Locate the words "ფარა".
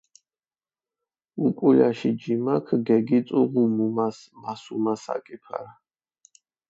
5.43-5.71